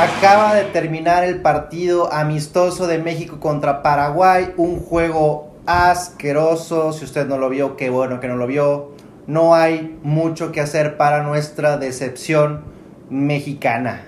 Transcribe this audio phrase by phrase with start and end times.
[0.00, 6.94] Acaba de terminar el partido amistoso de México contra Paraguay, un juego asqueroso.
[6.94, 8.92] Si usted no lo vio, qué bueno que no lo vio.
[9.26, 12.62] No hay mucho que hacer para nuestra decepción
[13.10, 14.06] mexicana.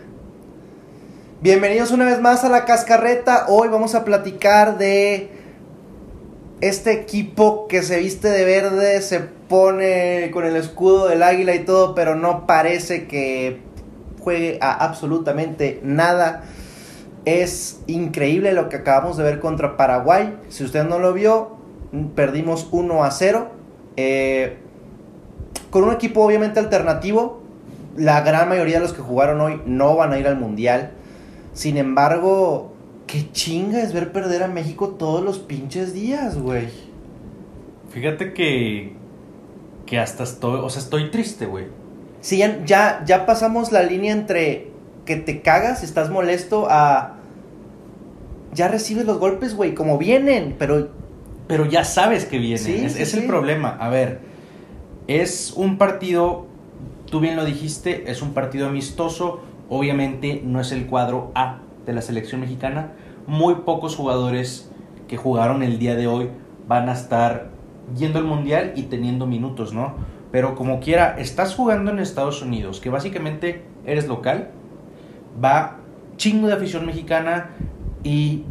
[1.43, 3.45] Bienvenidos una vez más a la cascarreta.
[3.49, 5.31] Hoy vamos a platicar de
[6.63, 11.67] este equipo que se viste de verde, se pone con el escudo del águila y
[11.67, 13.71] todo, pero no parece que
[14.23, 16.45] juegue a absolutamente nada.
[17.25, 20.37] Es increíble lo que acabamos de ver contra Paraguay.
[20.49, 21.57] Si usted no lo vio,
[22.15, 23.49] perdimos 1 a 0.
[23.97, 24.59] Eh,
[25.71, 27.43] con un equipo obviamente alternativo.
[27.97, 30.93] La gran mayoría de los que jugaron hoy no van a ir al Mundial.
[31.53, 32.73] Sin embargo,
[33.07, 36.69] qué chinga es ver perder a México todos los pinches días, güey.
[37.91, 38.95] Fíjate que.
[39.85, 40.61] Que hasta estoy.
[40.63, 41.67] O sea, estoy triste, güey.
[42.23, 44.71] Sí, ya, ya, ya pasamos la línea entre
[45.05, 47.17] que te cagas, estás molesto, a.
[48.55, 50.91] Ya recibes los golpes, güey, como vienen, pero.
[51.49, 52.59] Pero ya sabes que vienen.
[52.59, 53.19] Sí, es sí, es sí.
[53.21, 53.77] el problema.
[53.81, 54.21] A ver.
[55.09, 56.47] Es un partido.
[57.11, 59.41] Tú bien lo dijiste, es un partido amistoso.
[59.69, 62.93] Obviamente no es el cuadro A de la selección mexicana.
[63.27, 64.71] Muy pocos jugadores
[65.09, 66.29] que jugaron el día de hoy
[66.69, 67.51] van a estar
[67.97, 69.95] yendo al mundial y teniendo minutos, ¿no?
[70.33, 74.49] Pero como quiera, estás jugando en Estados Unidos, que básicamente eres local,
[75.43, 75.77] va
[76.17, 77.51] chingo de afición mexicana
[78.03, 78.45] y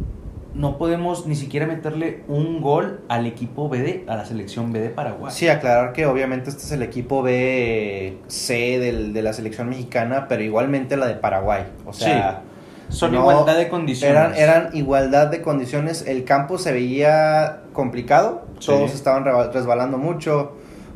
[0.54, 4.80] no podemos ni siquiera meterle un gol al equipo B de, a la selección B
[4.80, 5.32] de Paraguay.
[5.34, 10.26] Sí, aclarar que obviamente este es el equipo B C del, de la selección mexicana,
[10.28, 11.64] pero igualmente la de Paraguay.
[11.86, 12.42] O sea,
[12.90, 14.14] Son no, igualdad de condiciones.
[14.14, 16.04] eran, eran igualdad de condiciones.
[16.06, 18.66] El campo se veía complicado, Sí.
[18.66, 20.52] todos estaban resbalando mucho,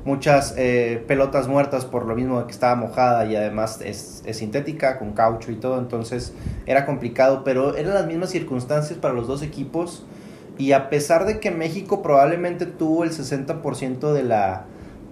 [0.06, 4.98] muchas eh, pelotas muertas por lo mismo que estaba mojada y además es, es sintética,
[4.98, 6.32] con caucho y todo, entonces
[6.64, 10.06] era complicado, pero eran las mismas circunstancias para los dos equipos.
[10.58, 14.64] Y a pesar de que México probablemente tuvo el 60% de la,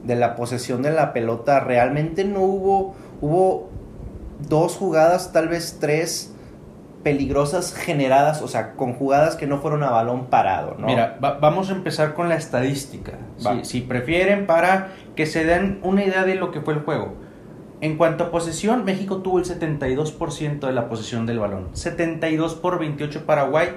[0.04, 3.68] de la posesión de la pelota, realmente no hubo, hubo
[4.48, 6.33] dos jugadas, tal vez tres
[7.04, 10.86] peligrosas generadas, o sea, con jugadas que no fueron a balón parado, ¿no?
[10.86, 13.12] Mira, va- vamos a empezar con la estadística.
[13.36, 17.14] Si, si prefieren, para que se den una idea de lo que fue el juego.
[17.80, 21.68] En cuanto a posesión, México tuvo el 72% de la posesión del balón.
[21.74, 23.68] 72 por 28 Paraguay.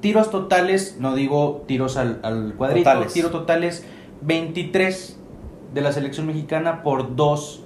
[0.00, 3.12] Tiros totales, no digo tiros al, al cuadrito, Totales.
[3.12, 3.84] tiros totales
[4.22, 5.18] 23
[5.74, 7.64] de la selección mexicana por 2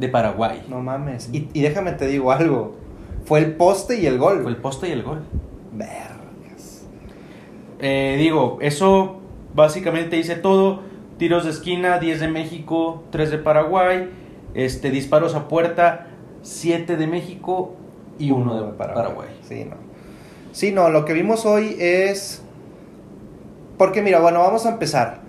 [0.00, 0.64] de Paraguay.
[0.68, 1.28] No mames.
[1.32, 2.76] Y, y déjame te digo algo.
[3.24, 4.42] Fue el poste y el gol.
[4.42, 5.22] Fue el poste y el gol.
[5.72, 6.86] Vergas.
[7.78, 9.20] Eh, digo, eso
[9.54, 10.82] básicamente dice todo.
[11.18, 14.10] Tiros de esquina, 10 de México, 3 de Paraguay.
[14.54, 16.08] Este, disparos a puerta,
[16.42, 17.74] 7 de México
[18.18, 19.28] y 1 de Paraguay.
[19.42, 19.76] Sí, no.
[20.52, 22.42] Sí, no, lo que vimos hoy es...
[23.78, 25.22] Porque mira, bueno, vamos a empezar.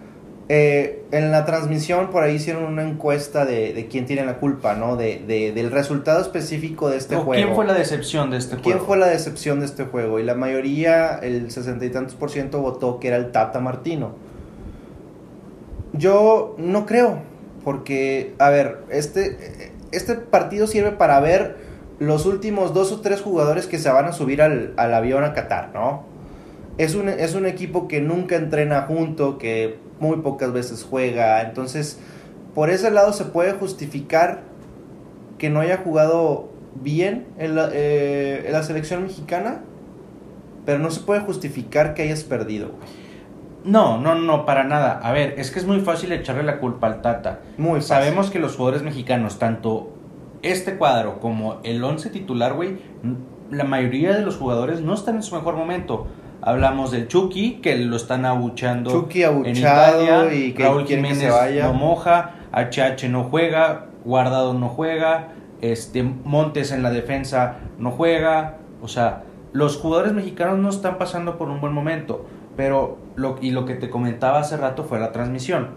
[0.50, 4.76] Eh, en la transmisión por ahí hicieron una encuesta de, de quién tiene la culpa,
[4.76, 4.98] ¿no?
[4.98, 7.32] De, de- del resultado específico de este juego.
[7.42, 8.86] ¿Quién fue la decepción de este ¿Quién juego?
[8.86, 10.20] fue la decepción de este juego?
[10.20, 14.16] Y la mayoría, el sesenta y tantos por ciento, votó que era el Tata Martino.
[15.94, 17.20] Yo no creo,
[17.64, 21.56] porque, a ver, este, este partido sirve para ver
[22.00, 25.34] los últimos dos o tres jugadores que se van a subir al, al avión a
[25.34, 26.04] Qatar, ¿no?
[26.80, 32.00] Es un, es un equipo que nunca entrena junto, que muy pocas veces juega, entonces,
[32.54, 34.42] por ese lado se puede justificar
[35.38, 39.62] que no haya jugado bien en la, eh, en la selección mexicana,
[40.66, 42.70] pero no se puede justificar que hayas perdido.
[42.70, 43.04] güey.
[43.64, 45.00] No, no, no, para nada.
[45.02, 47.40] A ver, es que es muy fácil echarle la culpa al Tata.
[47.58, 47.88] Muy fácil.
[47.88, 49.94] Sabemos que los jugadores mexicanos, tanto
[50.42, 52.78] este cuadro como el 11 titular, güey,
[53.50, 56.08] la mayoría de los jugadores no están en su mejor momento.
[56.46, 60.34] Hablamos del Chucky, que lo están abuchando Chucky en abuchado Italia.
[60.34, 61.68] y que Raúl que Jiménez se vaya.
[61.68, 65.30] no moja, HH no juega, Guardado no juega,
[65.62, 68.58] este Montes en la defensa no juega.
[68.82, 69.24] O sea,
[69.54, 72.26] los jugadores mexicanos no están pasando por un buen momento.
[72.58, 75.70] Pero lo, y lo que te comentaba hace rato fue la transmisión.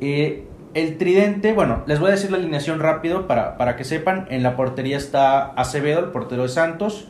[0.00, 0.44] Eh,
[0.74, 4.26] el tridente, bueno, les voy a decir la alineación rápido para, para que sepan.
[4.28, 7.08] En la portería está Acevedo, el portero de Santos.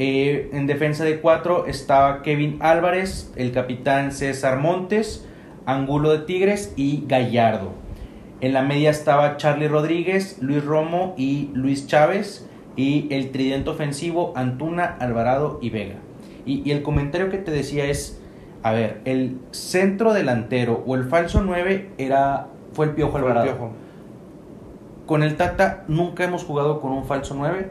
[0.00, 5.26] Eh, en defensa de cuatro estaba Kevin Álvarez, el capitán César Montes,
[5.66, 7.72] Angulo de Tigres y Gallardo.
[8.40, 12.48] En la media estaba Charlie Rodríguez, Luis Romo y Luis Chávez.
[12.76, 15.96] Y el tridente ofensivo Antuna, Alvarado y Vega.
[16.46, 18.20] Y, y el comentario que te decía es,
[18.62, 23.26] a ver, el centro delantero o el falso 9 era, fue el Piojo Fue el
[23.26, 23.46] Alvarado.
[23.46, 23.72] Piojo.
[25.06, 27.68] Con el Tata nunca hemos jugado con un falso 9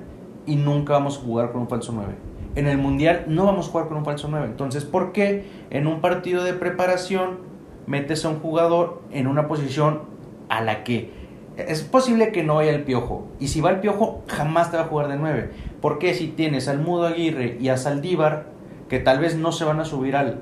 [0.47, 2.15] y nunca vamos a jugar con un falso 9.
[2.55, 4.47] En el Mundial no vamos a jugar con un falso 9.
[4.47, 7.37] Entonces, ¿por qué en un partido de preparación
[7.85, 10.01] metes a un jugador en una posición
[10.49, 11.11] a la que
[11.57, 13.27] es posible que no vaya el piojo?
[13.39, 15.51] Y si va el piojo, jamás te va a jugar de 9.
[15.81, 18.47] Porque si tienes al Mudo Aguirre y a Saldívar,
[18.89, 20.41] que tal vez no se van a subir al,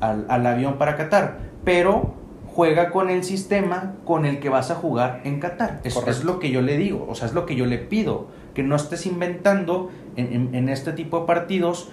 [0.00, 2.14] al, al avión para Qatar, pero
[2.56, 5.80] juega con el sistema con el que vas a jugar en Qatar.
[5.84, 8.28] Eso es lo que yo le digo, o sea, es lo que yo le pido,
[8.56, 11.90] que no estés inventando en, este tipo de partidos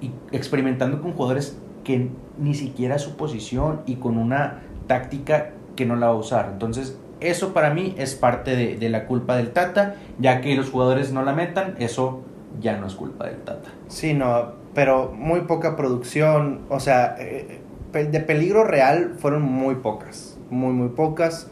[0.00, 2.08] y experimentando con jugadores que
[2.38, 6.48] ni siquiera su posición y con una táctica que no la va a usar.
[6.54, 10.70] Entonces, eso para mí es parte de, de, la culpa del Tata, ya que los
[10.70, 12.22] jugadores no la metan, eso
[12.62, 13.68] ya no es culpa del Tata.
[13.88, 17.60] Sí, no, pero muy poca producción, o sea, eh,
[17.92, 21.50] de peligro real fueron muy pocas, muy, muy pocas.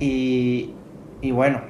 [0.00, 0.74] Y,
[1.22, 1.60] y bueno,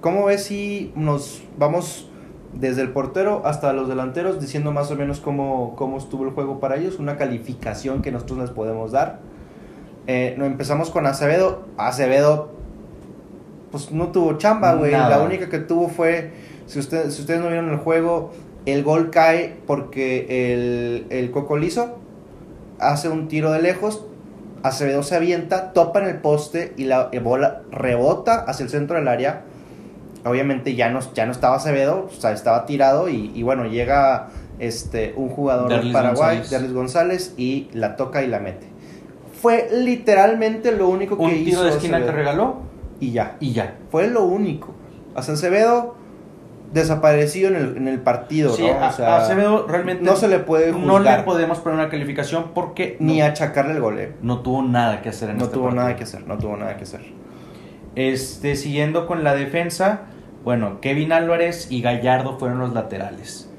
[0.00, 2.08] ¿cómo ves si nos vamos
[2.52, 6.60] desde el portero hasta los delanteros diciendo más o menos cómo, cómo estuvo el juego
[6.60, 6.98] para ellos?
[6.98, 9.20] Una calificación que nosotros les podemos dar.
[10.06, 11.64] Eh, no, empezamos con Acevedo.
[11.76, 12.50] Acevedo,
[13.70, 14.92] pues no tuvo chamba, güey.
[14.92, 16.32] La única que tuvo fue,
[16.66, 18.32] si, usted, si ustedes no vieron el juego,
[18.66, 21.98] el gol cae porque el, el Coco Liso
[22.78, 24.04] hace un tiro de lejos,
[24.62, 29.08] Acevedo se avienta, topa en el poste y la bola rebota hacia el centro del
[29.08, 29.44] área.
[30.24, 34.28] Obviamente ya no, ya no estaba Acevedo, o sea, estaba tirado y, bueno, llega
[34.58, 36.72] este, un jugador de Paraguay, González.
[36.72, 38.66] González, y la toca y la mete.
[39.40, 41.38] Fue literalmente lo único que hizo.
[41.38, 42.56] Un tiro de esquina que regaló
[43.00, 43.36] y ya.
[43.40, 43.76] Y ya.
[43.90, 44.74] Fue lo único.
[45.14, 45.96] A Acevedo
[46.72, 48.88] desaparecido en el, en el partido, ¿no?
[48.88, 50.86] O sea, Acevedo realmente no se le puede juzgar.
[50.86, 53.98] No le podemos poner una calificación porque ni achacarle el gol.
[54.22, 56.76] No tuvo nada que hacer en no este tuvo nada que hacer, no tuvo nada
[56.76, 57.00] que hacer.
[57.98, 60.02] Este siguiendo con la defensa,
[60.44, 63.50] bueno, Kevin Álvarez y Gallardo fueron los laterales.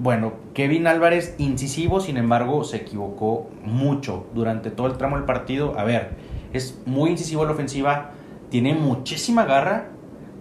[0.00, 5.78] Bueno, Kevin Álvarez incisivo, sin embargo, se equivocó mucho durante todo el tramo del partido.
[5.78, 6.16] A ver,
[6.52, 8.10] es muy incisivo la ofensiva,
[8.48, 9.90] tiene muchísima garra,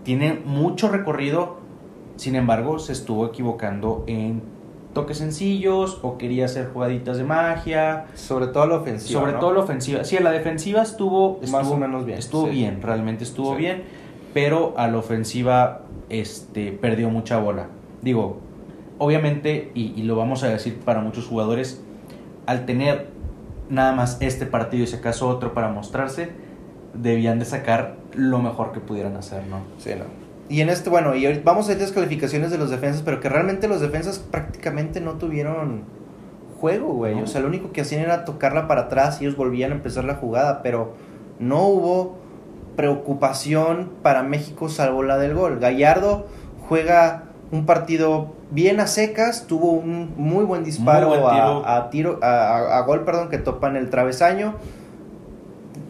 [0.03, 1.59] tiene mucho recorrido,
[2.15, 4.41] sin embargo, se estuvo equivocando en
[4.99, 8.07] toques sencillos o quería hacer jugaditas de magia.
[8.15, 9.19] Sobre todo la ofensiva.
[9.19, 10.03] Sobre todo la ofensiva.
[10.03, 12.19] Sí, la defensiva estuvo, más o menos bien.
[12.19, 13.83] Estuvo bien, realmente estuvo bien,
[14.33, 17.67] pero a la ofensiva este, perdió mucha bola.
[18.01, 18.39] Digo,
[18.97, 21.81] obviamente, y, y, lo vamos a decir para muchos jugadores,
[22.45, 23.07] al tener
[23.69, 26.31] nada más este partido y si acaso otro para mostrarse,
[26.93, 29.61] debían de sacar lo mejor que pudieran hacer, ¿no?
[29.77, 30.28] Sí, no.
[30.49, 33.29] Y en este, bueno, y vamos a ir las calificaciones de los defensas, pero que
[33.29, 35.83] realmente los defensas prácticamente no tuvieron
[36.59, 37.21] juego, güey.
[37.21, 40.03] O sea, lo único que hacían era tocarla para atrás y ellos volvían a empezar
[40.05, 40.93] la jugada, pero
[41.37, 42.17] no hubo
[42.75, 45.59] preocupación para México salvo la del gol.
[45.59, 46.27] Gallardo
[46.67, 51.27] juega un partido bien a secas, tuvo un muy buen disparo
[51.65, 54.55] A, tiro, a, a, gol, perdón, que topa en el travesaño.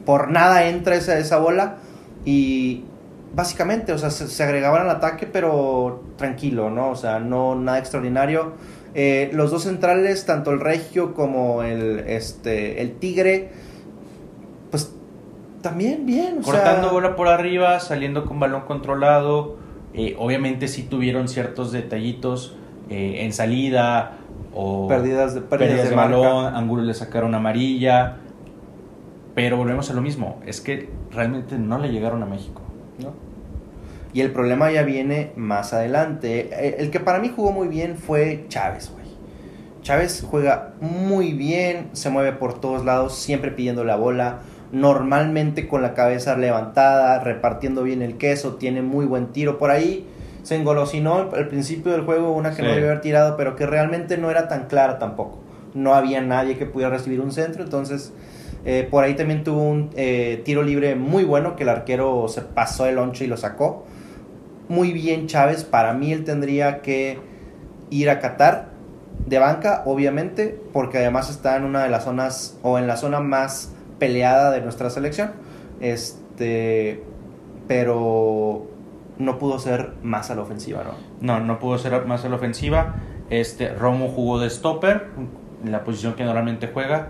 [0.06, 1.78] Por nada entra esa, esa bola
[2.26, 2.86] y
[3.34, 6.90] básicamente, o sea, se, agregaban al ataque, pero tranquilo, ¿no?
[6.90, 8.54] O sea, no nada extraordinario.
[8.96, 13.52] Eh, los dos centrales, tanto el Regio como el, este, el Tigre,
[14.72, 14.92] pues
[15.62, 16.42] también bien.
[16.42, 19.58] Cortando bola por arriba, saliendo con balón controlado.
[19.94, 22.56] Eh, obviamente sí tuvieron ciertos detallitos
[22.90, 24.18] eh, en salida
[24.54, 28.18] o pérdidas de, pérdidas de, balón, ángulos le sacaron amarilla.
[29.36, 32.62] Pero volvemos a lo mismo, es que realmente no le llegaron a México.
[33.00, 33.29] ¿no?
[34.14, 36.50] Y el problema ya viene más adelante.
[36.52, 39.00] Eh, el que para mí jugó muy bien fue Chávez, güey.
[39.82, 44.40] Chávez juega muy bien, se mueve por todos lados, siempre pidiendo la bola,
[44.72, 50.06] normalmente con la cabeza levantada, repartiendo bien el queso, tiene muy buen tiro por ahí.
[50.44, 54.18] Se engolosinó al principio del juego una que no debe haber tirado, pero que realmente
[54.18, 55.40] no era tan clara tampoco.
[55.74, 58.14] No había nadie que pudiera recibir un centro, entonces
[58.66, 62.42] eh, por ahí también tuvo un eh, tiro libre muy bueno que el arquero se
[62.42, 63.86] pasó el oncho y lo sacó.
[64.70, 67.20] Muy bien Chávez, para mí él tendría que
[67.90, 68.70] ir a Qatar
[69.26, 73.20] de banca, obviamente, porque además está en una de las zonas o en la zona
[73.20, 75.32] más peleada de nuestra selección.
[75.82, 77.04] Este,
[77.68, 78.68] pero
[79.18, 80.94] no pudo ser más a la ofensiva, ¿no?
[81.20, 82.96] No, no pudo ser más a la ofensiva.
[83.30, 85.08] Este, Romo jugó de stopper,
[85.66, 87.10] en la posición que normalmente juega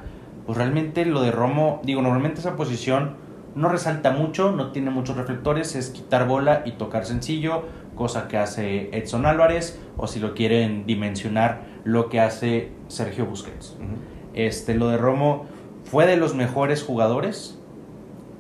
[0.50, 3.18] pues realmente lo de Romo, digo, normalmente esa posición
[3.60, 7.64] no resalta mucho, no tiene muchos reflectores, es quitar bola y tocar sencillo,
[7.94, 13.76] cosa que hace Edson Álvarez, o si lo quieren dimensionar, lo que hace Sergio Busquets.
[14.34, 15.46] este, lo de Romo
[15.84, 17.60] fue de los mejores jugadores,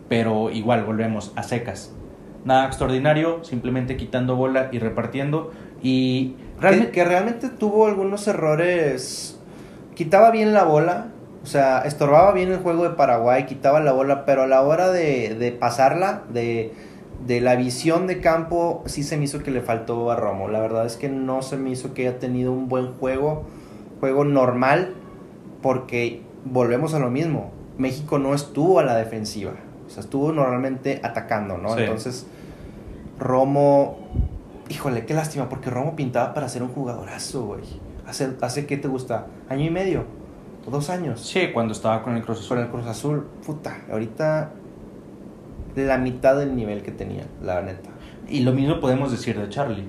[0.07, 1.93] pero igual volvemos a secas.
[2.45, 5.51] Nada extraordinario, simplemente quitando bola y repartiendo.
[5.83, 9.37] Y realmente, que, realmente tuvo algunos errores.
[9.95, 11.07] Quitaba bien la bola,
[11.51, 15.35] sea, estorbaba bien el juego de Paraguay, quitaba la bola, pero a la hora de,
[15.35, 16.73] de pasarla, de,
[17.25, 20.47] de, la visión de campo, sí se me hizo que le faltó a Romo.
[20.47, 23.45] La verdad es que no se me hizo que haya tenido un buen juego,
[23.99, 24.93] juego normal,
[25.63, 27.51] porque volvemos a lo mismo.
[27.79, 29.53] México no estuvo a la defensiva,
[29.87, 31.75] o sea, estuvo normalmente atacando, ¿no?
[31.77, 32.27] Entonces,
[33.17, 33.97] Romo,
[34.69, 37.63] híjole, qué lástima, porque Romo pintaba para ser un jugadorazo, güey.
[38.05, 39.27] Hace, hace ¿qué te gusta?
[39.49, 40.18] ¿Año y medio?
[40.67, 41.21] ¿O dos años?
[41.21, 42.57] Sí, cuando estaba con el Cruz Azul.
[42.57, 44.51] Con el Cruz Azul, puta, ahorita
[45.75, 47.89] la mitad del nivel que tenía, la neta.
[48.27, 49.87] Y lo mismo podemos decir de Charlie.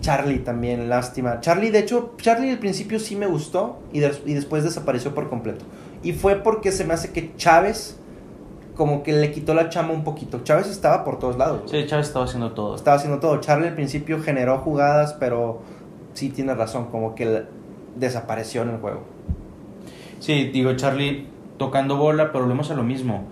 [0.00, 1.40] Charlie también, lástima.
[1.40, 5.64] Charlie, de hecho, Charlie al principio sí me gustó y, y después desapareció por completo.
[6.02, 7.98] Y fue porque se me hace que Chávez
[8.74, 10.40] como que le quitó la chama un poquito.
[10.42, 11.70] Chávez estaba por todos lados.
[11.70, 12.74] Sí, Chávez estaba haciendo todo.
[12.74, 13.38] Estaba haciendo todo.
[13.40, 15.60] Charlie al principio generó jugadas, pero
[16.14, 17.44] sí tiene razón, como que
[17.96, 19.02] desapareció en el juego.
[20.22, 21.26] Sí, digo, Charlie
[21.58, 23.24] tocando bola, pero volvemos a lo mismo.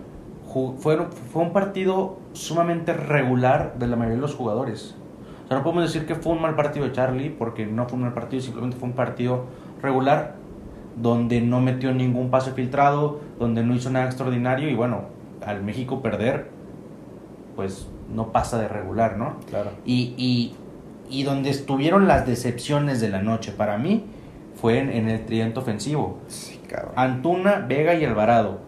[0.80, 0.98] Fue,
[1.32, 4.96] fue un partido sumamente regular de la mayoría de los jugadores.
[5.44, 7.94] O sea, no podemos decir que fue un mal partido de Charlie, porque no fue
[7.94, 9.44] un mal partido, simplemente fue un partido
[9.80, 10.34] regular
[11.00, 15.02] donde no metió ningún pase filtrado, donde no hizo nada extraordinario y bueno,
[15.46, 16.48] al México perder,
[17.54, 19.36] pues no pasa de regular, ¿no?
[19.48, 19.70] Claro.
[19.86, 20.56] Y, y,
[21.08, 24.06] y donde estuvieron las decepciones de la noche para mí
[24.60, 26.18] fue en, el tridente ofensivo.
[26.28, 26.92] Sí, cabrón.
[26.96, 28.58] Antuna, Vega y Alvarado.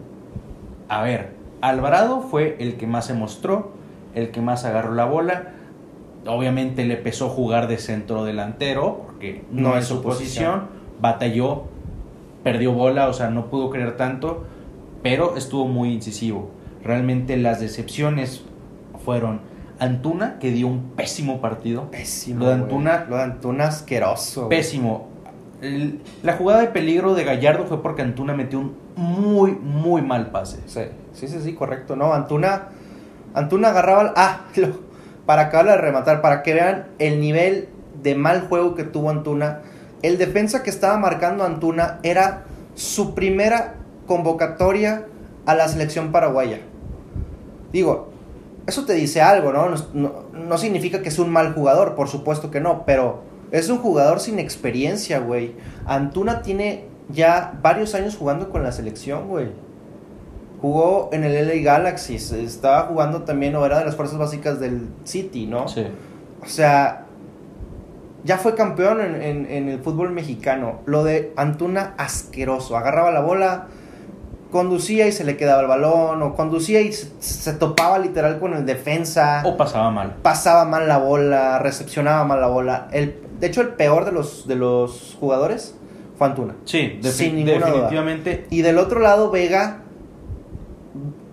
[0.89, 1.31] A ver,
[1.61, 3.71] Alvarado fue el que más se mostró,
[4.15, 5.53] el que más agarró la bola.
[6.25, 10.67] Obviamente le pesó jugar de centro delantero, porque no, es su posición.
[10.99, 11.65] Batalló
[12.43, 14.43] perdió bola, o sea, no pudo creer tanto,
[15.01, 16.49] pero estuvo muy incisivo.
[16.83, 18.43] Realmente las decepciones
[19.03, 19.41] fueron
[19.79, 21.89] Antuna, que dio un pésimo partido.
[21.91, 22.41] Pésimo.
[22.41, 23.05] Lo de Antuna.
[23.09, 24.49] Lo de Antuna asqueroso.
[24.49, 25.12] Pésimo.
[26.23, 30.59] La jugada de peligro de Gallardo fue porque Antuna metió un muy, muy mal pase.
[30.65, 30.81] Sí,
[31.13, 31.95] sí, sí, sí correcto.
[31.95, 32.69] No, Antuna.
[33.33, 34.13] Antuna agarraba.
[34.15, 34.41] Ah,
[35.25, 37.69] para acabar de rematar, para que vean el nivel
[38.01, 39.61] de mal juego que tuvo Antuna
[40.03, 42.43] el defensa que estaba marcando Antuna era
[42.75, 45.05] su primera convocatoria
[45.45, 46.59] a la selección paraguaya.
[47.71, 48.09] Digo,
[48.67, 49.73] eso te dice algo, ¿no?
[50.33, 53.23] No, significa que es un mal jugador, por supuesto que no, pero
[53.53, 55.53] es un jugador sin experiencia, güey.
[55.85, 59.51] Antuna tiene ya varios años jugando con la selección, güey.
[60.59, 64.87] Jugó en el LA Galaxy, estaba jugando también, o era de las fuerzas básicas del
[65.03, 65.67] City, ¿no?
[65.67, 65.85] Sí.
[66.41, 67.05] O sea,
[68.23, 70.79] ya fue campeón en, el fútbol mexicano.
[70.87, 72.75] Lo de Antuna, asqueroso.
[72.75, 73.67] Agarraba la bola,
[74.53, 78.65] conducía y se le quedaba el balón, o conducía y se, topaba literal con el
[78.65, 79.41] defensa.
[79.43, 80.15] O pasaba mal.
[80.21, 82.87] Pasaba mal la bola, recepcionaba mal la bola.
[82.91, 85.75] El, de hecho, el peor de los, de los jugadores
[86.15, 86.55] fue Antuna.
[86.65, 88.45] Sí, definitivamente.
[88.51, 89.81] Y del otro lado, Vega.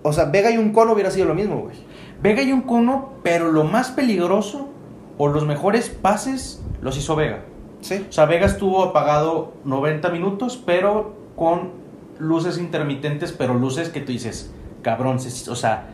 [0.02, 1.76] O sea, Vega y un cono hubiera sido lo mismo, güey.
[2.22, 4.70] Vega y un cono, pero lo más peligroso
[5.18, 7.42] o los mejores pases los hizo Vega.
[7.82, 8.06] Sí.
[8.08, 11.79] O sea, Vega estuvo apagado 90 minutos, pero con
[12.20, 15.88] luces intermitentes, pero luces que tú dices, cabrón, o sea,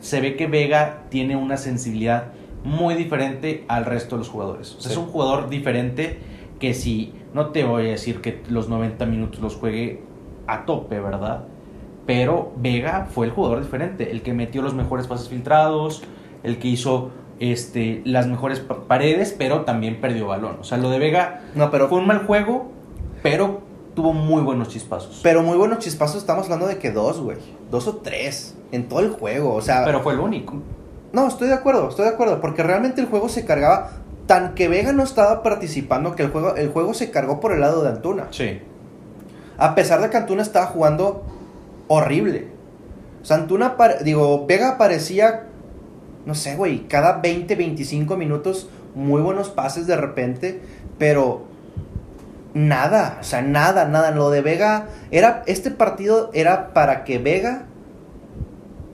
[0.00, 2.32] se ve que Vega tiene una sensibilidad
[2.64, 4.74] muy diferente al resto de los jugadores.
[4.76, 6.18] O sea, es un jugador diferente
[6.58, 10.02] que si, no te voy a decir que los 90 minutos los juegue
[10.46, 11.44] a tope, ¿verdad?
[12.06, 16.02] Pero Vega fue el jugador diferente, el que metió los mejores pases filtrados,
[16.42, 17.10] el que hizo
[17.40, 20.58] este, las mejores paredes, pero también perdió balón.
[20.60, 22.70] O sea, lo de Vega no, pero, fue un mal juego,
[23.22, 23.62] pero
[23.94, 25.20] tuvo muy buenos chispazos.
[25.22, 27.38] Pero muy buenos chispazos, estamos hablando de que dos, güey.
[27.70, 29.54] Dos o tres en todo el juego.
[29.54, 29.84] O sea.
[29.84, 30.54] Pero fue el único.
[31.12, 32.40] No, estoy de acuerdo, estoy de acuerdo.
[32.40, 33.92] Porque realmente el juego se cargaba.
[34.26, 37.60] Tan que Vega no estaba participando que el juego, el juego se cargó por el
[37.60, 38.28] lado de Antuna.
[38.30, 38.60] Sí.
[39.58, 41.24] A pesar de que Antuna estaba jugando
[41.88, 42.46] horrible.
[43.20, 45.48] O sea, Antuna, digo, Vega parecía
[46.24, 50.60] no sé, güey, cada 20, 25 minutos, muy buenos pases de repente,
[50.98, 51.44] pero
[52.54, 54.10] nada, o sea, nada, nada.
[54.10, 57.66] Lo de Vega, era, este partido era para que Vega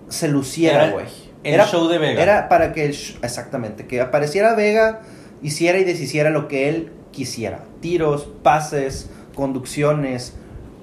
[0.09, 1.07] se luciera, güey.
[1.45, 2.23] Era el show de Vega.
[2.23, 5.00] Era para que, exactamente, que apareciera Vega,
[5.43, 7.61] hiciera y deshiciera lo que él quisiera.
[7.81, 10.35] Tiros, pases, conducciones,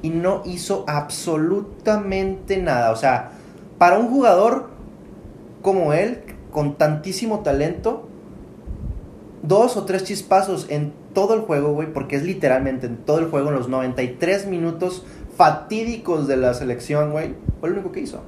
[0.02, 2.92] y no hizo absolutamente nada.
[2.92, 3.32] O sea,
[3.78, 4.70] para un jugador
[5.62, 8.08] como él, con tantísimo talento,
[9.42, 13.26] dos o tres chispazos en todo el juego, güey, porque es literalmente en todo el
[13.26, 15.04] juego, en los 93 minutos
[15.36, 18.22] fatídicos de la selección, güey, fue lo único que hizo.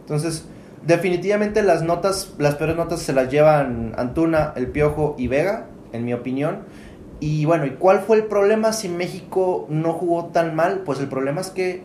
[0.00, 0.48] Entonces,
[0.86, 6.04] Definitivamente las notas, las peores notas se las llevan Antuna, El Piojo y Vega, en
[6.04, 6.58] mi opinión.
[7.20, 10.82] Y bueno, ¿y cuál fue el problema si México no jugó tan mal?
[10.84, 11.82] Pues el problema es que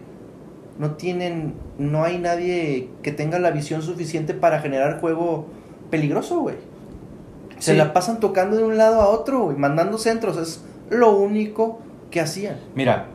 [0.79, 5.45] no tienen, no hay nadie que tenga la visión suficiente para generar juego
[5.89, 6.55] peligroso, güey.
[7.59, 7.77] Se Sí.
[7.77, 12.19] la pasan tocando de un lado a otro, güey, mandando centros, es lo único que
[12.21, 12.55] hacían.
[12.75, 13.05] Mira,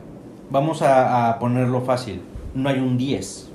[0.49, 2.21] vamos a, a ponerlo fácil.
[2.53, 3.49] No hay un 10.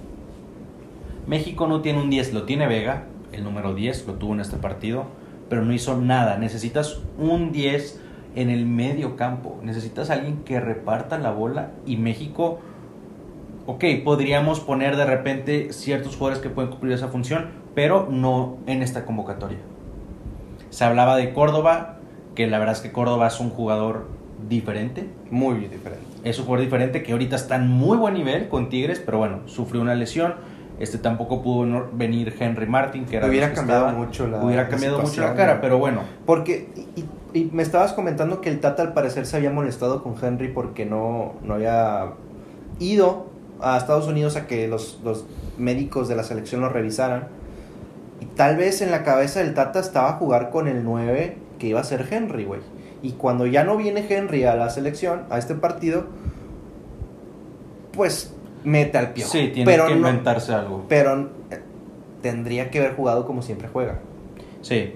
[1.26, 4.56] México no tiene un 10, lo tiene Vega, el número 10, lo tuvo en este
[4.56, 5.04] partido,
[5.48, 6.36] pero no hizo nada.
[6.38, 8.00] Necesitas un 10
[8.34, 9.58] en el medio campo.
[9.62, 12.58] Necesitas alguien que reparta la bola y México,
[13.66, 18.82] ok, podríamos poner de repente ciertos jugadores que pueden cumplir esa función, pero no en
[18.82, 19.58] esta convocatoria.
[20.70, 21.96] Se hablaba de Córdoba,
[22.34, 24.06] que la verdad es que Córdoba es un jugador
[24.48, 26.02] diferente, Muy diferente.
[26.24, 29.40] es un jugador diferente que ahorita está en muy buen nivel con Tigres, pero bueno,
[29.46, 30.34] sufrió una lesión.
[30.78, 34.68] Este tampoco pudo venir Henry Martin, que era Hubiera que cambiado mucho la- hubiera la
[34.70, 35.60] cambiado mucho la cara, ¿no?
[35.60, 37.08] pero bueno, Porque, y, y-
[37.42, 40.86] y me estabas comentando que el Tata al parecer se había molestado con Henry porque
[40.86, 42.12] no, no había
[42.78, 43.26] ido
[43.60, 45.26] a Estados Unidos a que los, los
[45.58, 47.28] médicos de la selección lo revisaran.
[48.20, 51.66] Y tal vez en la cabeza del Tata estaba a jugar con el 9 que
[51.68, 52.60] iba a ser Henry, güey.
[53.02, 56.04] Y cuando ya no viene Henry a la selección, a este partido,
[57.92, 58.34] pues
[58.64, 59.30] mete al piojo.
[59.30, 60.84] sí, tiene pero que no- inventarse algo.
[60.88, 61.60] pero eh,
[62.22, 63.98] tendría que haber jugado como siempre juega.
[64.62, 64.94] Sí.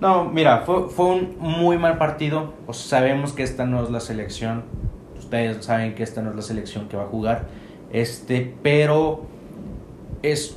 [0.00, 2.54] No, mira, fue, fue un muy mal partido.
[2.66, 4.64] O sea, sabemos que esta no es la selección.
[5.16, 7.44] Ustedes saben que esta no es la selección que va a jugar.
[7.92, 9.22] Este, pero
[10.22, 10.56] es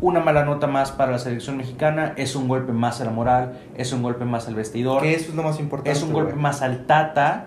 [0.00, 2.14] una mala nota más para la selección mexicana.
[2.16, 3.58] Es un golpe más a la moral.
[3.76, 5.02] Es un golpe más al vestidor.
[5.02, 5.90] Que eso es lo más importante.
[5.90, 6.42] es un golpe güey.
[6.42, 7.46] más al Tata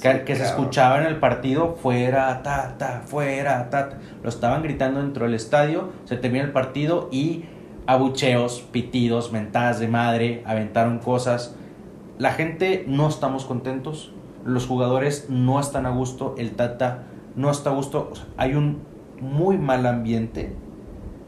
[0.00, 3.98] que, Sí, que se escuchaba en el partido fuera Tata, fuera Tata.
[4.22, 7.46] Lo estaban gritando dentro del estadio, se termina el partido y
[7.86, 11.56] abucheos, pitidos, mentadas de madre, aventaron cosas.
[12.18, 14.12] La gente no estamos contentos,
[14.44, 17.04] los jugadores no están a gusto, el Tata
[17.34, 18.12] no está a gusto.
[18.36, 18.82] Hay un
[19.20, 20.54] muy mal ambiente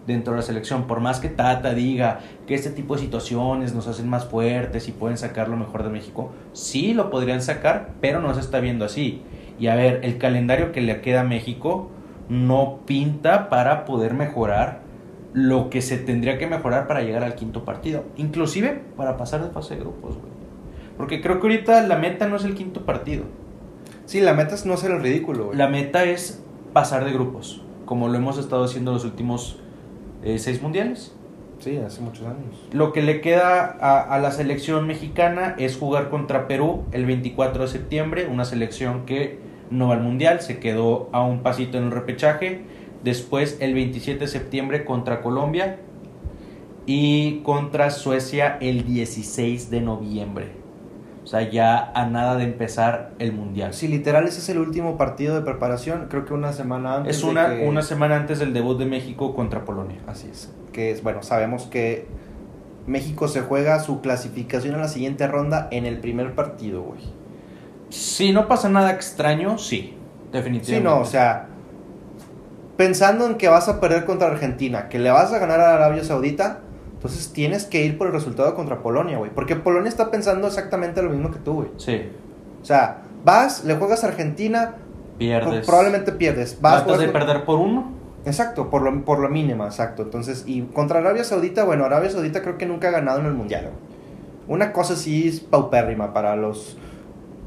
[0.09, 0.89] dentro de la selección.
[0.89, 4.93] Por más que Tata diga que este tipo de situaciones nos hacen más fuertes y
[4.93, 8.85] pueden sacar lo mejor de México, sí lo podrían sacar, pero no se está viendo
[8.85, 9.23] así.
[9.61, 11.91] Y a ver, el calendario que le queda a México
[12.29, 14.81] no pinta para poder mejorar
[15.35, 18.05] lo que se tendría que mejorar para llegar al quinto partido.
[18.17, 20.33] Inclusive para pasar de fase de grupos, güey.
[20.97, 23.25] Porque creo que ahorita la meta no es el quinto partido.
[24.07, 25.59] Sí, la meta es no ser el ridículo, güey.
[25.59, 26.43] La meta es
[26.73, 29.61] pasar de grupos, como lo hemos estado haciendo los últimos
[30.23, 31.15] eh, seis mundiales.
[31.59, 32.69] Sí, hace muchos años.
[32.73, 37.63] Lo que le queda a, a la selección mexicana es jugar contra Perú el 24
[37.63, 39.39] de septiembre, una selección que
[39.71, 42.63] no va al mundial, se quedó a un pasito en el repechaje.
[43.03, 45.79] Después el 27 de septiembre contra Colombia
[46.87, 50.68] y contra Suecia el 16 de noviembre.
[51.29, 53.75] O sea, ya a nada de empezar el mundial.
[53.75, 56.07] Sí, literal, ese es el último partido de preparación.
[56.09, 57.17] Creo que una semana antes.
[57.19, 59.99] Es de una, que- una semana antes del debut de México contra Polonia.
[60.07, 60.51] Así es.
[60.73, 62.07] Que es, bueno, sabemos que
[62.87, 67.01] México se juega su clasificación a la siguiente ronda en el primer partido, güey.
[67.91, 69.95] Si no pasa nada extraño, sí, Sí,
[70.33, 70.89] definitivamente.
[70.89, 71.49] no, o sea.
[72.79, 76.05] Pensando en que vas a perder contra Argentina, que le vas a ganar a Arabia
[76.05, 76.61] Saudita,
[76.99, 79.31] entonces tienes que ir por el resultado contra Polonia, güey.
[79.33, 81.69] Porque Polonia está pensando exactamente lo mismo que tú, güey.
[81.77, 82.03] Sí,
[82.61, 84.75] O sea, vas, le juegas a Argentina,
[85.17, 85.59] pierdes.
[85.59, 86.61] pro- probablemente pierdes.
[86.61, 87.93] Vas, Tratas de perder por uno.
[88.25, 90.03] Exacto, por lo, por lo mínimo, exacto.
[90.03, 93.33] Entonces, y contra Arabia Saudita, bueno, Arabia Saudita creo que nunca ha ganado en el
[93.35, 93.63] Mundial.
[93.71, 93.75] güey.
[94.49, 96.77] Una cosa sí es paupérrima para los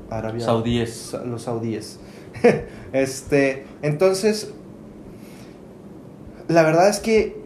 [0.10, 0.96] Arabia, Saudíes.
[0.96, 2.00] sa- los saudíes.
[2.94, 4.54] este, entonces,
[6.48, 7.41] la verdad es que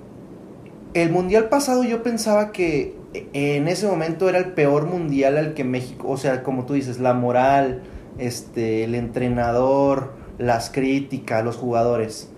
[0.96, 5.64] el Mundial pasado yo pensaba que en ese momento era el peor Mundial al que
[5.64, 7.84] México, o sea, como tú dices, la moral,
[8.18, 12.30] este, el entrenador, las críticas, los jugadores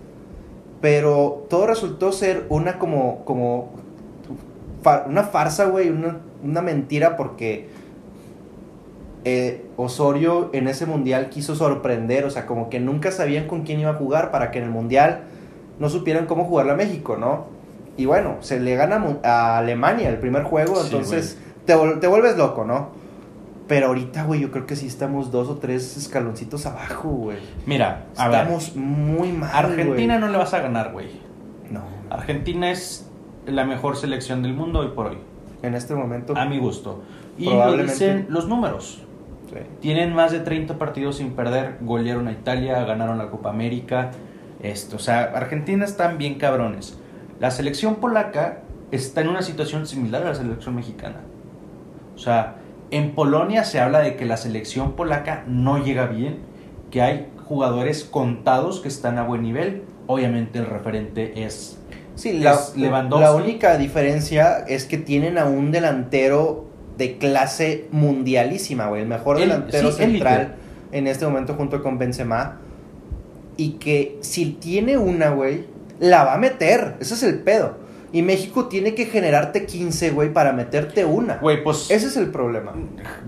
[0.80, 3.70] pero todo resultó ser una como como
[5.06, 7.68] una farsa, güey, una, una mentira porque
[9.24, 13.80] eh, Osorio en ese mundial quiso sorprender, o sea, como que nunca sabían con quién
[13.80, 15.24] iba a jugar para que en el mundial
[15.80, 17.57] no supieran cómo jugarle a México, ¿no?
[17.98, 22.38] Y bueno, se le gana a Alemania el primer juego, Sí, entonces te, te vuelves
[22.38, 22.90] loco, ¿no?
[23.66, 27.38] Pero ahorita, güey, yo creo que sí estamos dos o tres escaloncitos abajo, güey.
[27.66, 29.50] Mira, a ver, Estamos muy mal.
[29.52, 31.08] Argentina no le vas a ganar, güey.
[31.70, 31.82] No.
[32.08, 33.10] Argentina es
[33.46, 35.18] la mejor selección del mundo hoy por hoy,
[35.62, 36.34] En este momento.
[36.36, 37.02] a mi gusto.
[37.36, 39.02] Y lo dicen los números.
[39.50, 39.58] sí.
[39.80, 44.12] Tienen más de 30 partidos sin perder, golearon a Italia, ganaron la Copa América.
[44.62, 46.97] Esto, o sea, Argentina están bien cabrones.
[47.40, 51.16] La selección polaca está en una situación similar a la selección mexicana.
[52.14, 52.56] O sea,
[52.90, 56.38] en Polonia se habla de que la selección polaca no llega bien,
[56.90, 59.82] que hay jugadores contados que están a buen nivel.
[60.06, 61.78] Obviamente el referente es,
[62.14, 63.22] Sí, la, es Lewandowski.
[63.24, 69.02] la única diferencia es que tienen a un delantero de clase mundialísima, güey.
[69.02, 70.98] El mejor El- delantero sí, central élite.
[70.98, 72.56] en este momento junto con Benzema.
[73.56, 75.64] Y que si tiene una, güey,
[76.00, 76.96] la va a meter.
[77.00, 77.76] Ese es el pedo.
[78.10, 81.36] Y México tiene que generarte 15, güey, para meterte una.
[81.38, 82.72] Güey, pues Ese es el problema.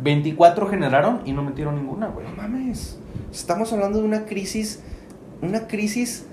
[0.02, 2.26] 24 generaron y no metieron ninguna, güey.
[2.26, 2.98] No mames.
[3.30, 4.80] Estamos hablando de una crisis.
[5.42, 6.24] Una crisis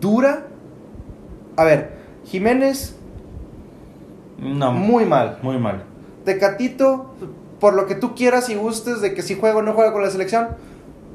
[0.00, 0.46] dura.
[1.56, 1.92] A ver,
[2.24, 2.96] Jiménez,
[4.38, 5.38] No, muy mal.
[5.42, 5.84] muy mal.
[6.24, 7.14] Tecatito,
[7.60, 10.02] por lo que tú quieras y gustes de que si juega o no juega con
[10.02, 10.48] la selección,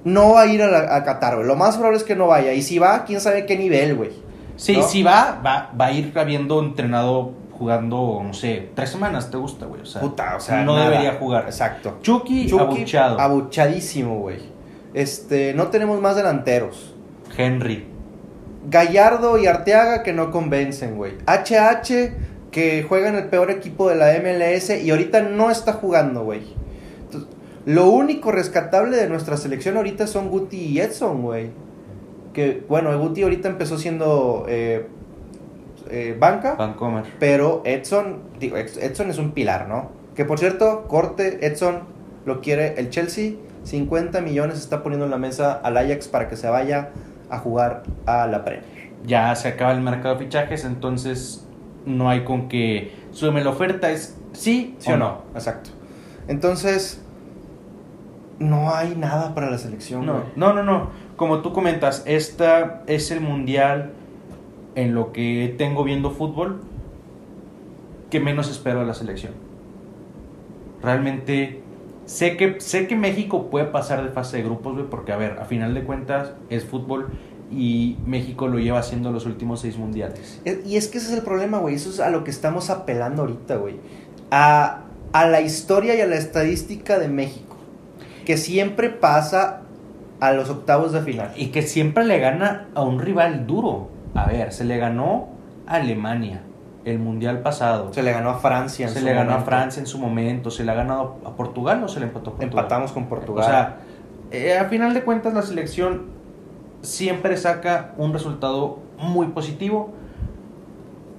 [0.06, 1.46] no va a ir a, la- a Qatar, güey.
[1.46, 2.54] Lo más probable es que no vaya.
[2.54, 4.12] Y si va, quién sabe qué nivel, güey.
[4.56, 4.84] Sí, ¿No?
[4.84, 9.66] sí va, va, va a ir habiendo entrenado jugando, no sé, tres semanas, ¿te gusta,
[9.66, 9.82] güey?
[9.82, 10.90] O sea, Puta, o sea, no nada.
[10.90, 11.44] debería jugar.
[11.46, 11.98] Exacto.
[12.02, 13.20] Chucky, Chucky, abuchado.
[13.20, 14.40] abuchadísimo, güey.
[14.94, 16.94] Este, no tenemos más delanteros.
[17.38, 17.86] Henry.
[18.68, 21.14] Gallardo y Arteaga que no convencen, güey.
[21.28, 22.14] HH
[22.52, 26.55] que juega en el peor equipo de la MLS y ahorita no está jugando, güey.
[27.66, 31.50] Lo único rescatable de nuestra selección ahorita son Guti y Edson, güey.
[32.34, 34.88] Que, bueno, Guti ahorita empezó siendo eh,
[35.90, 37.06] eh, banca, Vancomer.
[37.20, 39.90] pero Edson, digo, Ed- Edson es un pilar, ¿no?
[40.16, 41.80] Que por cierto, corte, Edson
[42.26, 46.36] lo quiere el Chelsea, 50 millones está poniendo en la mesa al Ajax para que
[46.36, 46.90] se vaya
[47.30, 48.66] a jugar a la Premier.
[49.06, 51.46] Ya se acaba el mercado de fichajes, entonces
[51.86, 55.22] no hay con que súbeme la oferta, es sí, ¿Sí o no?
[55.36, 55.70] Exacto.
[56.28, 57.02] Entonces,
[58.40, 60.24] no hay nada para la selección, No, güey.
[60.36, 60.90] no, no, no.
[61.16, 63.92] Como tú comentas, esta es el mundial
[64.76, 66.62] en lo que tengo viendo fútbol
[68.10, 69.34] que menos espero de la selección.
[70.82, 71.62] Realmente
[72.06, 75.40] sé que sé que México puede pasar de fase de grupos, güey, porque a ver,
[75.40, 77.08] a final de cuentas es fútbol
[77.52, 80.42] y México lo lleva haciendo los últimos seis mundiales.
[80.46, 81.76] Eh, Y es que ese es el problema, güey.
[81.76, 83.76] Eso es a lo que estamos apelando ahorita, güey.
[84.32, 84.82] A,
[85.14, 87.45] a la historia y a la estadística de México.
[88.26, 89.62] Que siempre pasa
[90.20, 91.32] a los octavos de final.
[91.36, 93.90] Y que siempre le gana a un rival duro.
[94.14, 95.30] A ver, se le ganó
[95.68, 96.42] a Alemania
[96.86, 97.92] el mundial pasado.
[97.94, 98.88] Se le ganó a Francia.
[98.88, 99.42] en Se su le ganó a.
[99.42, 102.34] Francia en su momento, se le ha ganado a Portugal o se le empató a
[102.34, 102.50] Portugal.
[102.50, 103.44] Empatamos con Portugal.
[103.44, 103.78] O sea,
[104.32, 106.08] eh, a final de cuentas la selección
[106.82, 109.94] siempre saca un resultado muy positivo.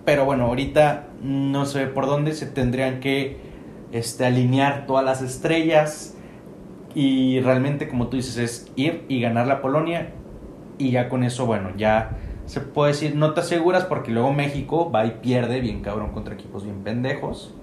[0.05, 3.40] Pero bueno, ahorita no sé por dónde se tendrían que
[3.92, 6.15] este, alinear todas las estrellas.
[6.97, 10.15] Y realmente, como tú dices, es ir y ganar la Polonia.
[10.79, 14.91] Y ya con eso, bueno, ya se puede decir, no te aseguras porque luego México
[14.91, 17.55] va y pierde bien cabrón contra equipos bien pendejos.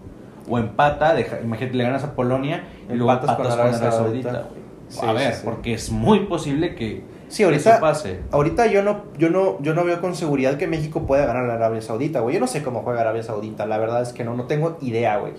[0.47, 4.49] O empata, deja, imagínate, le ganas a Polonia y luego Empatas con Arabia Saudita.
[4.87, 5.41] Sí, a ver, sí, sí.
[5.45, 8.19] porque es muy posible que Sí, ahorita, eso pase.
[8.29, 11.55] ahorita yo no, yo no, yo no veo con seguridad que México pueda ganar a
[11.55, 12.35] Arabia Saudita, güey.
[12.35, 15.17] Yo no sé cómo juega Arabia Saudita, la verdad es que no, no tengo idea,
[15.17, 15.33] güey.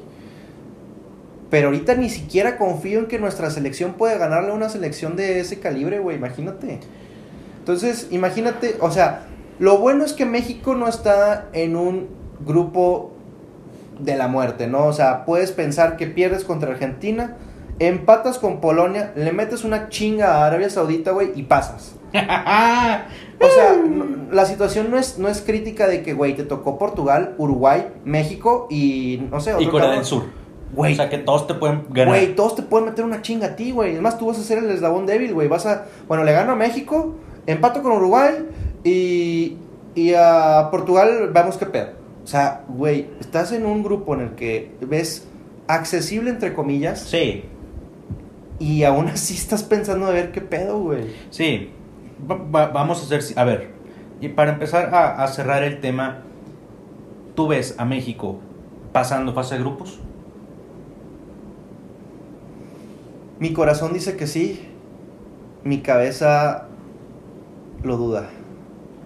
[1.54, 5.38] Pero ahorita ni siquiera confío en que nuestra selección puede ganarle a una selección de
[5.38, 6.16] ese calibre, güey.
[6.16, 6.80] Imagínate.
[7.60, 9.26] Entonces, imagínate, o sea,
[9.60, 12.08] lo bueno es que México no está en un
[12.44, 13.12] grupo
[14.00, 14.86] de la muerte, ¿no?
[14.86, 17.36] O sea, puedes pensar que pierdes contra Argentina,
[17.78, 21.94] empatas con Polonia, le metes una chinga a Arabia Saudita, güey, y pasas.
[23.40, 26.78] O sea, no- la situación no es, no es crítica de que, güey, te tocó
[26.78, 29.98] Portugal, Uruguay, México y no sé, y otro Corea cabrón.
[29.98, 30.43] del Sur.
[30.74, 32.08] Güey, O sea, que todos te pueden ganar.
[32.14, 33.94] Güey, todos te pueden meter una chinga a ti, güey.
[33.94, 35.48] Es más, tú vas a ser el eslabón débil, güey.
[35.48, 35.86] Vas a.
[36.08, 37.14] Bueno, le gano a México,
[37.46, 38.32] empato con Uruguay
[38.84, 39.56] y.
[39.94, 41.90] Y a Portugal, vemos qué pedo.
[42.24, 45.28] O sea, güey, estás en un grupo en el que ves
[45.68, 47.44] accesible, entre comillas, Sí,
[48.58, 51.04] y aún así estás pensando a ver qué pedo, güey.
[51.30, 51.70] sí.
[52.30, 53.38] Va- va- vamos a hacer...
[53.38, 53.70] A ver,
[54.20, 56.22] y para empezar a, a cerrar el tema,
[57.34, 58.38] ¿tú ves a México
[58.92, 60.00] pasando fase de grupos?
[63.38, 64.68] Mi corazón dice que sí,
[65.64, 66.68] mi cabeza
[67.82, 68.28] lo duda.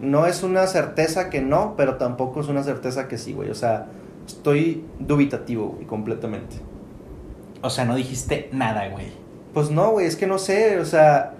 [0.00, 3.50] No es una certeza que no, pero tampoco es una certeza que sí, güey.
[3.50, 3.86] O sea,
[4.26, 6.56] estoy dubitativo, güey, completamente.
[7.62, 9.06] O sea, no dijiste nada, güey.
[9.54, 11.32] Pues no, güey, es que no sé, o sea,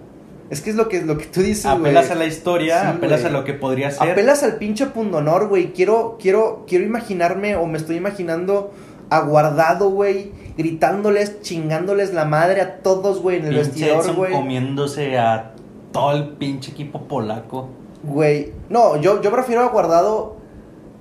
[0.50, 1.92] es que es lo que, lo que tú dices, güey.
[1.92, 4.10] Apelas a la historia, Sí, apelas a lo que podría ser.
[4.10, 5.72] Apelas al pinche pundonor, güey.
[5.72, 8.72] Quiero, quiero, quiero imaginarme, o me estoy imaginando
[9.10, 14.32] aguardado, güey, gritándoles, chingándoles la madre a todos, güey, en el Pinche vestidor, güey.
[14.32, 15.52] comiéndose a
[15.92, 17.68] todo el pinche equipo polaco.
[18.02, 20.36] Güey, no, yo, yo prefiero a Guardado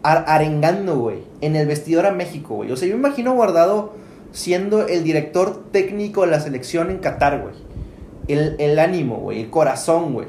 [0.04, 2.72] ar- arengando, güey, en el vestidor a México, güey.
[2.72, 3.94] O sea, yo me imagino guardado
[4.32, 7.56] siendo el director técnico de la selección en Qatar, güey.
[8.28, 10.28] El, el ánimo, güey, el corazón, güey.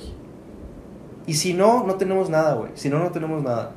[1.27, 2.71] Y si no, no tenemos nada, güey.
[2.75, 3.73] Si no, no tenemos nada.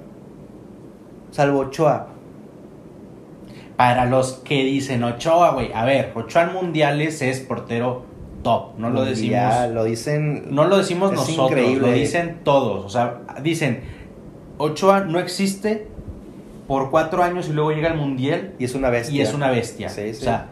[1.32, 2.08] Salvo Ochoa.
[3.78, 5.72] Para los que dicen Ochoa, güey.
[5.74, 8.04] A ver, Ochoa en mundiales es portero
[8.44, 8.78] top.
[8.78, 9.42] No lo decimos.
[9.42, 10.46] Mundial, Lo dicen.
[10.54, 11.88] No lo decimos nosotros, increíble.
[11.88, 12.86] lo dicen todos.
[12.86, 13.82] O sea, dicen,
[14.58, 15.88] Ochoa no existe
[16.68, 19.16] por cuatro años y luego llega al mundial Y es una bestia.
[19.18, 19.90] y es una bestia.
[19.90, 20.22] Sí, sí.
[20.22, 20.48] O sea,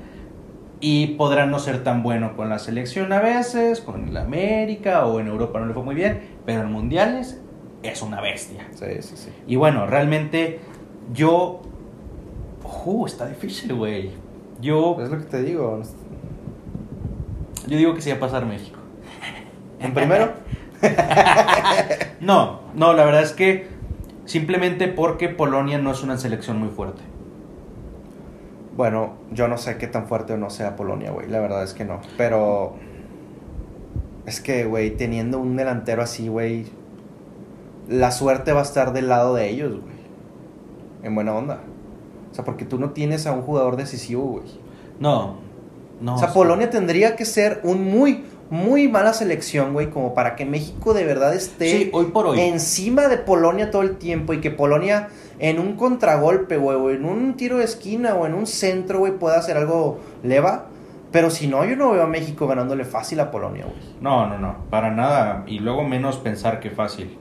[0.81, 5.19] y podrá no ser tan bueno con la selección a veces, con el América o
[5.19, 7.39] en Europa no le fue muy bien, pero en mundiales
[7.83, 8.67] es una bestia.
[8.73, 9.29] Sí, sí, sí.
[9.47, 10.59] Y bueno, realmente
[11.13, 11.61] yo...
[12.63, 14.11] Uh, está difícil, güey.
[14.61, 15.81] Yo, Es lo que te digo.
[17.67, 18.77] yo digo que sí va a pasar México.
[19.79, 20.33] En primero,
[22.19, 23.67] No, no, la verdad es que
[24.25, 27.01] simplemente porque Polonia no es una selección muy fuerte.
[28.75, 31.27] bueno, yo no sé qué tan fuerte o no sea Polonia, güey.
[31.29, 32.01] La verdad es que no.
[32.17, 32.75] Pero.
[34.25, 36.65] Es que, güey, teniendo un delantero así, güey.
[37.87, 39.95] La suerte va a estar del lado de ellos, güey.
[41.03, 41.61] En buena onda.
[42.31, 44.43] O sea, porque tú no tienes a un jugador decisivo, güey.
[44.99, 45.35] No,
[46.01, 46.15] no.
[46.15, 46.33] o sea, sí.
[46.33, 51.05] Polonia tendría que ser un muy, muy mala selección, güey, como para que México de
[51.05, 52.39] verdad esté Sí, hoy por hoy.
[52.39, 57.05] encima de Polonia todo el tiempo y que Polonia en un contragolpe, güey, o en
[57.05, 60.65] un tiro de esquina o en un centro, güey, pueda hacer algo leva.
[61.11, 63.77] Pero si no, yo no veo a México ganándole fácil a Polonia, güey.
[63.99, 65.43] No, no, no, para nada.
[65.47, 67.17] Y luego menos pensar que fácil.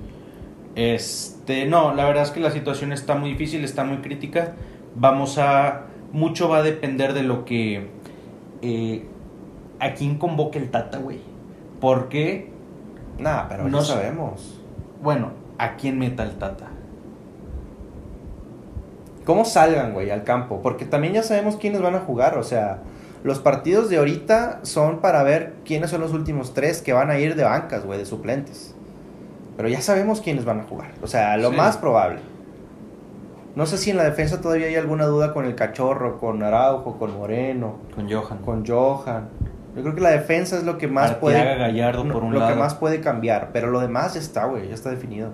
[0.74, 4.52] Este, no, la verdad es que la situación está muy difícil, está muy crítica.
[4.94, 7.88] Vamos a, mucho va a depender de lo que,
[8.62, 9.06] eh,
[9.80, 11.20] a quién convoque el Tata, güey.
[11.80, 12.50] Porque,
[13.18, 14.60] Nah, pero No sabemos.
[15.02, 16.66] bueno, a quién meta el Tata.
[19.24, 20.60] ¿Cómo salgan, güey, al campo?
[20.62, 22.38] Porque también ya sabemos quiénes van a jugar.
[22.38, 22.78] O sea,
[23.24, 27.18] los partidos de ahorita son para ver quiénes son los últimos tres que van a
[27.18, 28.74] ir de bancas, güey, de suplentes.
[29.56, 30.92] Pero ya sabemos quiénes van a jugar.
[31.02, 31.56] O sea, lo Sí.
[31.56, 32.20] más probable.
[33.58, 36.96] No sé si en la defensa todavía hay alguna duda con el cachorro, con Araujo,
[36.96, 38.38] con Moreno, Con Johan.
[38.38, 39.28] con Johan.
[39.74, 41.58] Yo creo que la defensa es lo que más Arteaga, puede.
[41.58, 42.52] Gallardo por un lo lado.
[42.54, 43.50] que más puede cambiar.
[43.52, 45.30] Pero lo demás ya está, güey, ya está definido.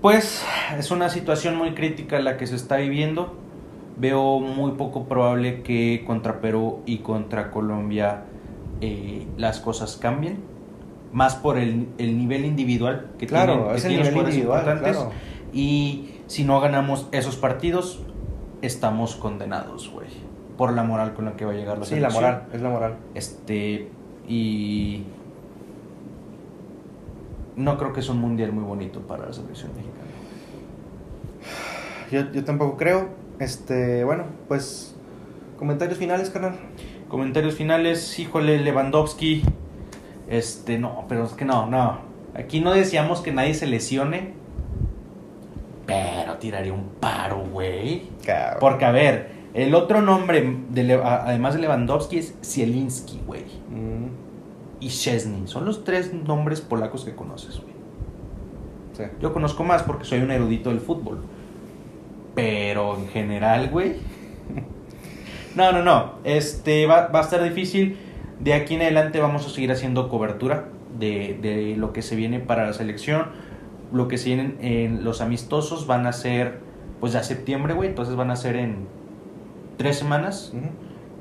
[0.00, 0.44] Pues
[0.78, 3.34] es una situación muy crítica la que se está viviendo.
[3.98, 8.22] Veo muy poco probable que contra Perú y contra Colombia
[8.80, 10.38] eh, las cosas cambien.
[11.12, 14.28] Más por el, el nivel individual que Claro, tienen, que es el tienen los nivel
[14.30, 14.96] individual, importantes.
[14.96, 15.12] claro.
[15.52, 18.00] Y si no ganamos esos partidos,
[18.62, 20.08] estamos condenados, güey.
[20.56, 22.22] Por la moral con la que va a llegar la Sí, la selección.
[22.24, 22.96] moral, es la moral.
[23.14, 23.90] Este,
[24.26, 25.04] y
[27.56, 29.96] no creo que es un mundial muy bonito para la selección mexicana.
[32.10, 33.08] Yo, yo tampoco creo.
[33.38, 34.94] Este, bueno, pues.
[35.58, 36.56] Comentarios finales, carnal.
[37.08, 39.42] Comentarios finales, híjole, Lewandowski.
[40.28, 42.00] Este, no, pero es que no, no.
[42.34, 44.34] Aquí no decíamos que nadie se lesione.
[45.86, 48.08] Pero tiraría un paro, güey.
[48.24, 48.58] Cabrón.
[48.60, 53.44] Porque, a ver, el otro nombre, de Le- además de Lewandowski, es Zielinski, güey.
[53.70, 54.06] Mm,
[54.80, 55.46] Y Szczesny.
[55.46, 57.74] Son los tres nombres polacos que conoces, güey.
[58.94, 59.04] sí.
[59.20, 61.20] Yo conozco más porque soy un erudito del fútbol.
[62.34, 63.94] Pero en general, güey.
[65.54, 66.16] No, no, no.
[66.24, 67.96] Este va, va a estar difícil.
[68.40, 70.68] De aquí en adelante vamos a seguir haciendo cobertura
[70.98, 73.28] de, de lo que se viene para la selección.
[73.92, 76.60] Lo que se vienen en los amistosos van a ser
[77.00, 77.88] pues ya septiembre, güey.
[77.88, 78.86] Entonces van a ser en
[79.76, 80.52] tres semanas.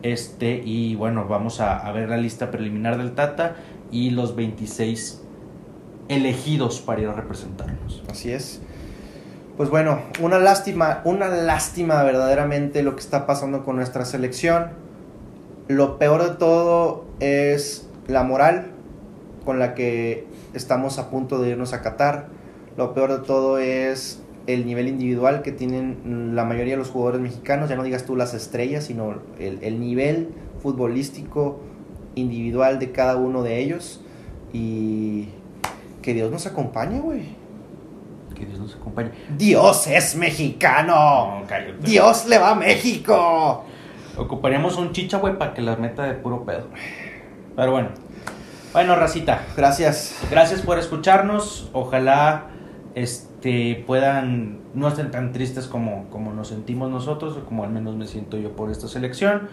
[0.01, 3.56] Este, y bueno, vamos a, a ver la lista preliminar del Tata
[3.91, 5.23] y los 26
[6.08, 8.04] elegidos para ir a representarnos.
[8.10, 8.62] Así es.
[9.58, 14.71] Pues bueno, una lástima, una lástima verdaderamente lo que está pasando con nuestra selección.
[15.69, 18.71] Lo peor de todo es la moral
[19.45, 22.28] con la que estamos a punto de irnos a Qatar.
[22.78, 27.22] Lo peor de todo es el nivel individual que tienen la mayoría de los jugadores
[27.22, 27.70] mexicanos.
[27.70, 30.30] Ya no digas tú las estrellas, sino el, el nivel
[30.62, 31.60] futbolístico
[32.16, 34.02] individual de cada uno de ellos.
[34.54, 35.30] Y
[36.02, 37.24] que Dios nos acompañe, güey.
[38.36, 39.12] Que Dios nos acompañe.
[39.38, 41.40] Dios es mexicano.
[41.40, 41.78] No, cállate.
[41.82, 43.66] Dios le va a México.
[44.18, 46.68] Ocuparíamos un chicha, güey, para que las meta de puro pedo.
[47.56, 47.90] Pero bueno.
[48.74, 49.46] Bueno, racita.
[49.56, 50.16] Gracias.
[50.30, 51.70] Gracias por escucharnos.
[51.74, 52.48] Ojalá
[52.96, 57.96] este puedan no estén tan tristes como, como nos sentimos nosotros, o como al menos
[57.96, 59.50] me siento yo por esta selección.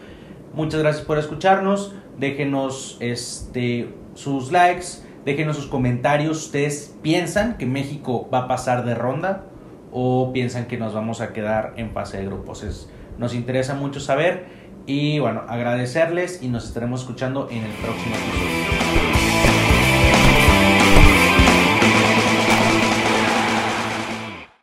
[0.55, 1.95] Muchas gracias por escucharnos.
[2.19, 4.87] Déjenos este sus likes,
[5.25, 6.47] déjenos sus comentarios.
[6.47, 9.45] ¿Ustedes piensan que México va a pasar de ronda
[9.93, 12.65] o piensan que nos vamos a quedar en fase de grupos.
[12.65, 14.47] Es, nos interesa mucho saber
[14.87, 19.12] y bueno, agradecerles y nos estaremos escuchando en el próximo episodio.